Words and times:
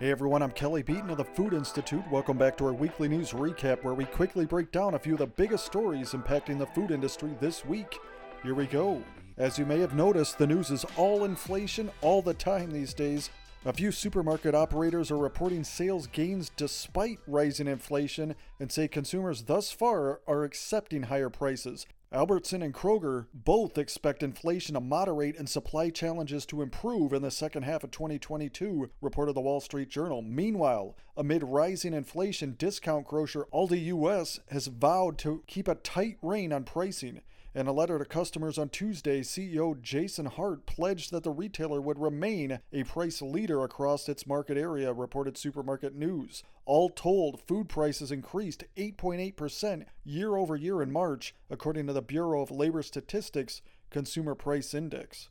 Hey 0.00 0.12
everyone, 0.12 0.44
I'm 0.44 0.52
Kelly 0.52 0.84
Beaton 0.84 1.10
of 1.10 1.16
the 1.16 1.24
Food 1.24 1.52
Institute. 1.52 2.04
Welcome 2.08 2.38
back 2.38 2.56
to 2.58 2.66
our 2.66 2.72
weekly 2.72 3.08
news 3.08 3.32
recap 3.32 3.82
where 3.82 3.94
we 3.94 4.04
quickly 4.04 4.46
break 4.46 4.70
down 4.70 4.94
a 4.94 4.98
few 4.98 5.14
of 5.14 5.18
the 5.18 5.26
biggest 5.26 5.66
stories 5.66 6.12
impacting 6.12 6.56
the 6.56 6.68
food 6.68 6.92
industry 6.92 7.36
this 7.40 7.64
week. 7.64 7.98
Here 8.44 8.54
we 8.54 8.66
go. 8.66 9.02
As 9.38 9.58
you 9.58 9.66
may 9.66 9.80
have 9.80 9.96
noticed, 9.96 10.38
the 10.38 10.46
news 10.46 10.70
is 10.70 10.86
all 10.96 11.24
inflation 11.24 11.90
all 12.00 12.22
the 12.22 12.32
time 12.32 12.70
these 12.70 12.94
days. 12.94 13.30
A 13.64 13.72
few 13.72 13.90
supermarket 13.90 14.54
operators 14.54 15.10
are 15.10 15.18
reporting 15.18 15.64
sales 15.64 16.06
gains 16.06 16.52
despite 16.56 17.18
rising 17.26 17.66
inflation 17.66 18.36
and 18.60 18.70
say 18.70 18.86
consumers 18.86 19.42
thus 19.42 19.72
far 19.72 20.20
are 20.28 20.44
accepting 20.44 21.02
higher 21.02 21.28
prices. 21.28 21.88
Albertson 22.10 22.62
and 22.62 22.72
Kroger 22.72 23.26
both 23.34 23.76
expect 23.76 24.22
inflation 24.22 24.72
to 24.72 24.80
moderate 24.80 25.36
and 25.36 25.46
supply 25.46 25.90
challenges 25.90 26.46
to 26.46 26.62
improve 26.62 27.12
in 27.12 27.20
the 27.20 27.30
second 27.30 27.64
half 27.64 27.84
of 27.84 27.90
2022, 27.90 28.88
reported 29.02 29.34
the 29.34 29.42
Wall 29.42 29.60
Street 29.60 29.90
Journal. 29.90 30.22
Meanwhile, 30.22 30.96
amid 31.18 31.42
rising 31.42 31.92
inflation, 31.92 32.54
discount 32.56 33.04
grocer 33.04 33.44
Aldi 33.52 33.86
US 33.86 34.38
has 34.50 34.68
vowed 34.68 35.18
to 35.18 35.42
keep 35.48 35.66
a 35.66 35.74
tight 35.74 36.16
rein 36.22 36.52
on 36.52 36.62
pricing. 36.62 37.20
In 37.56 37.66
a 37.66 37.72
letter 37.72 37.98
to 37.98 38.04
customers 38.04 38.56
on 38.56 38.68
Tuesday, 38.68 39.22
CEO 39.22 39.80
Jason 39.82 40.26
Hart 40.26 40.64
pledged 40.64 41.10
that 41.10 41.24
the 41.24 41.32
retailer 41.32 41.80
would 41.80 41.98
remain 41.98 42.60
a 42.72 42.84
price 42.84 43.20
leader 43.20 43.64
across 43.64 44.08
its 44.08 44.28
market 44.28 44.56
area, 44.56 44.92
reported 44.92 45.36
Supermarket 45.36 45.92
News. 45.92 46.44
All 46.66 46.88
told, 46.88 47.40
food 47.48 47.68
prices 47.68 48.12
increased 48.12 48.62
8.8% 48.76 49.86
year 50.04 50.36
over 50.36 50.54
year 50.54 50.80
in 50.80 50.92
March, 50.92 51.34
according 51.50 51.88
to 51.88 51.92
the 51.92 52.00
Bureau 52.00 52.42
of 52.42 52.52
Labor 52.52 52.82
Statistics 52.82 53.60
Consumer 53.90 54.36
Price 54.36 54.72
Index. 54.72 55.30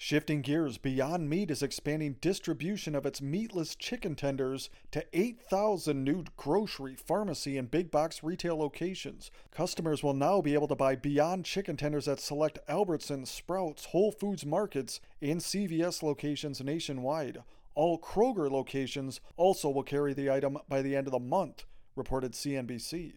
Shifting 0.00 0.42
gears, 0.42 0.78
Beyond 0.78 1.28
Meat 1.28 1.50
is 1.50 1.60
expanding 1.60 2.18
distribution 2.20 2.94
of 2.94 3.04
its 3.04 3.20
meatless 3.20 3.74
chicken 3.74 4.14
tenders 4.14 4.70
to 4.92 5.04
8,000 5.12 6.04
new 6.04 6.22
grocery, 6.36 6.94
pharmacy, 6.94 7.58
and 7.58 7.68
big 7.68 7.90
box 7.90 8.22
retail 8.22 8.56
locations. 8.56 9.32
Customers 9.50 10.00
will 10.04 10.14
now 10.14 10.40
be 10.40 10.54
able 10.54 10.68
to 10.68 10.76
buy 10.76 10.94
Beyond 10.94 11.44
chicken 11.44 11.76
tenders 11.76 12.06
at 12.06 12.20
select 12.20 12.60
Albertsons, 12.68 13.26
Sprouts, 13.26 13.86
Whole 13.86 14.12
Foods 14.12 14.46
markets, 14.46 15.00
and 15.20 15.40
CVS 15.40 16.00
locations 16.00 16.62
nationwide. 16.62 17.42
All 17.74 17.98
Kroger 17.98 18.48
locations 18.48 19.20
also 19.36 19.68
will 19.68 19.82
carry 19.82 20.14
the 20.14 20.30
item 20.30 20.58
by 20.68 20.80
the 20.80 20.94
end 20.94 21.08
of 21.08 21.12
the 21.12 21.18
month, 21.18 21.64
reported 21.96 22.34
CNBC. 22.34 23.14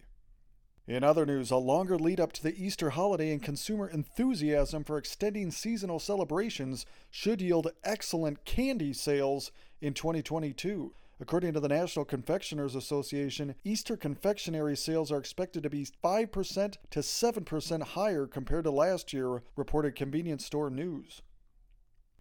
In 0.88 1.04
other 1.04 1.24
news, 1.24 1.52
a 1.52 1.58
longer 1.58 1.96
lead 1.96 2.18
up 2.18 2.32
to 2.32 2.42
the 2.42 2.60
Easter 2.60 2.90
holiday 2.90 3.30
and 3.30 3.40
consumer 3.40 3.88
enthusiasm 3.88 4.82
for 4.82 4.98
extending 4.98 5.52
seasonal 5.52 6.00
celebrations 6.00 6.86
should 7.08 7.40
yield 7.40 7.70
excellent 7.84 8.44
candy 8.44 8.92
sales 8.92 9.52
in 9.80 9.94
2022. 9.94 10.92
According 11.20 11.52
to 11.52 11.60
the 11.60 11.68
National 11.68 12.04
Confectioners 12.04 12.74
Association, 12.74 13.54
Easter 13.62 13.96
confectionery 13.96 14.76
sales 14.76 15.12
are 15.12 15.18
expected 15.18 15.62
to 15.62 15.70
be 15.70 15.86
5% 16.02 16.76
to 16.90 16.98
7% 16.98 17.82
higher 17.82 18.26
compared 18.26 18.64
to 18.64 18.72
last 18.72 19.12
year, 19.12 19.44
reported 19.54 19.94
Convenience 19.94 20.44
Store 20.44 20.68
News. 20.68 21.22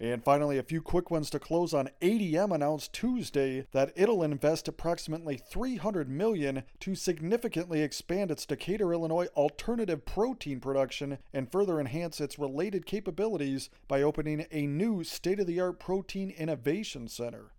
And 0.02 0.24
finally, 0.24 0.58
a 0.58 0.64
few 0.64 0.82
quick 0.82 1.12
ones 1.12 1.30
to 1.30 1.38
close 1.38 1.76
on. 1.76 1.88
ADM 2.02 2.56
announced 2.56 2.92
Tuesday 2.92 3.68
that 3.72 3.94
it'll 3.96 4.24
invest 4.24 4.68
approximately 4.68 5.38
300 5.38 6.10
million 6.10 6.64
to 6.80 6.96
significantly 6.96 7.84
expand 7.84 8.32
its 8.32 8.48
Decatur, 8.48 8.94
Illinois 8.94 9.28
alternative 9.36 10.04
protein 10.04 10.60
production 10.60 11.20
and 11.32 11.52
further 11.52 11.80
enhance 11.80 12.20
its 12.20 12.40
related 12.40 12.88
capabilities 12.88 13.70
by 13.88 14.02
opening 14.02 14.48
a 14.50 14.66
new 14.66 15.04
state-of-the-art 15.04 15.80
protein 15.80 16.32
innovation 16.32 17.08
center. 17.08 17.52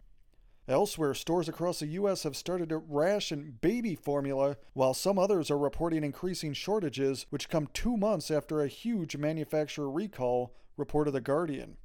Elsewhere, 0.66 1.14
stores 1.14 1.48
across 1.48 1.78
the 1.78 1.86
U.S. 1.86 2.24
have 2.24 2.36
started 2.36 2.70
to 2.70 2.78
ration 2.78 3.58
baby 3.60 3.94
formula, 3.94 4.56
while 4.72 4.94
some 4.94 5.16
others 5.16 5.48
are 5.48 5.58
reporting 5.58 6.02
increasing 6.02 6.54
shortages, 6.54 7.24
which 7.30 7.48
come 7.48 7.68
two 7.72 7.96
months 7.96 8.32
after 8.32 8.60
a 8.60 8.68
huge 8.68 9.16
manufacturer 9.16 9.88
recall, 9.88 10.56
reported 10.76 11.12
The 11.12 11.20
Guardian. 11.20 11.76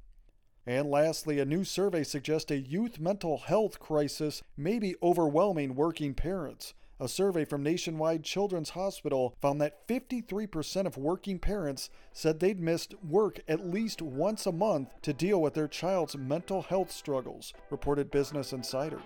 And 0.68 0.90
lastly, 0.90 1.38
a 1.40 1.46
new 1.46 1.64
survey 1.64 2.04
suggests 2.04 2.50
a 2.50 2.58
youth 2.58 3.00
mental 3.00 3.38
health 3.38 3.80
crisis 3.80 4.42
may 4.54 4.78
be 4.78 4.96
overwhelming 5.02 5.74
working 5.74 6.12
parents. 6.12 6.74
A 7.00 7.08
survey 7.08 7.46
from 7.46 7.62
Nationwide 7.62 8.22
Children's 8.22 8.70
Hospital 8.70 9.34
found 9.40 9.62
that 9.62 9.88
53% 9.88 10.84
of 10.84 10.98
working 10.98 11.38
parents 11.38 11.88
said 12.12 12.38
they'd 12.38 12.60
missed 12.60 12.94
work 13.02 13.40
at 13.48 13.66
least 13.66 14.02
once 14.02 14.44
a 14.44 14.52
month 14.52 14.90
to 15.00 15.14
deal 15.14 15.40
with 15.40 15.54
their 15.54 15.68
child's 15.68 16.18
mental 16.18 16.60
health 16.60 16.92
struggles, 16.92 17.54
reported 17.70 18.10
Business 18.10 18.52
Insider. 18.52 19.00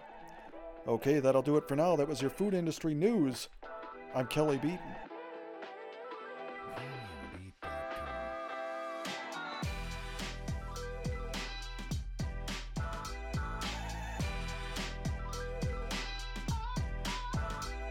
Okay, 0.89 1.21
that'll 1.21 1.43
do 1.43 1.59
it 1.59 1.69
for 1.69 1.77
now. 1.77 1.95
That 1.95 2.09
was 2.09 2.21
your 2.21 2.31
food 2.31 2.55
industry 2.55 2.93
news. 2.93 3.49
I'm 4.17 4.27
Kelly 4.27 4.57
Beaton. 4.57 4.81